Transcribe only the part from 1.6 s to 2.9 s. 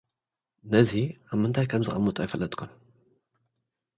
ከምዘቐምጦ ኣይፈለጥኩን።